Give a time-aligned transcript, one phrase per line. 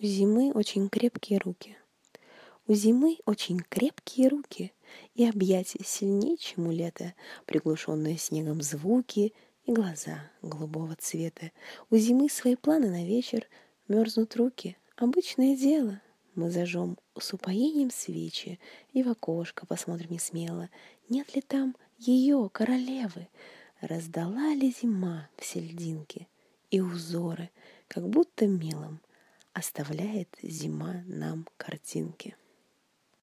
[0.00, 1.76] У зимы очень крепкие руки.
[2.68, 4.72] У зимы очень крепкие руки
[5.16, 7.14] и объятия сильнее, чем у лета,
[7.46, 9.34] приглушенные снегом звуки
[9.64, 11.50] и глаза голубого цвета.
[11.90, 13.48] У зимы свои планы на вечер,
[13.88, 16.00] мерзнут руки, обычное дело.
[16.36, 18.60] Мы зажжем с упоением свечи
[18.92, 20.70] и в окошко посмотрим не смело,
[21.08, 23.26] нет ли там ее, королевы,
[23.80, 26.28] раздала ли зима все льдинки
[26.70, 27.50] и узоры,
[27.88, 29.00] как будто мелом
[29.58, 32.36] оставляет зима нам картинки.